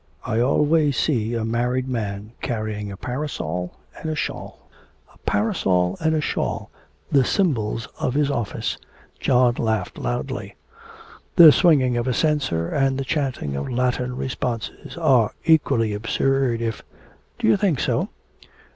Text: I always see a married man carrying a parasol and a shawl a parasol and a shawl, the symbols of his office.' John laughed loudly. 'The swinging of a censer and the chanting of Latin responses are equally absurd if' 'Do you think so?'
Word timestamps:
I 0.25 0.39
always 0.39 0.97
see 0.97 1.35
a 1.35 1.45
married 1.45 1.87
man 1.87 2.31
carrying 2.41 2.91
a 2.91 2.97
parasol 2.97 3.75
and 3.99 4.09
a 4.09 4.15
shawl 4.15 4.67
a 5.13 5.19
parasol 5.29 5.95
and 6.01 6.15
a 6.15 6.21
shawl, 6.21 6.71
the 7.11 7.23
symbols 7.23 7.87
of 7.99 8.15
his 8.15 8.31
office.' 8.31 8.79
John 9.19 9.53
laughed 9.59 9.99
loudly. 9.99 10.55
'The 11.35 11.51
swinging 11.51 11.97
of 11.97 12.07
a 12.07 12.15
censer 12.15 12.67
and 12.67 12.97
the 12.97 13.05
chanting 13.05 13.55
of 13.55 13.69
Latin 13.69 14.15
responses 14.15 14.97
are 14.97 15.33
equally 15.45 15.93
absurd 15.93 16.61
if' 16.63 16.81
'Do 17.37 17.47
you 17.47 17.55
think 17.55 17.79
so?' 17.79 18.09